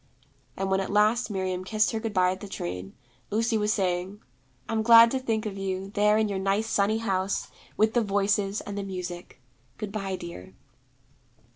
[0.57, 2.95] And when at last Miriam kissed her good bye at the train,
[3.29, 4.19] Lucy was saying,
[4.67, 8.61] 'I'm glad to think of you, there in your nice sunny house, with the Voices,
[8.61, 9.39] and the Music.
[9.77, 10.55] Good bye, dear.'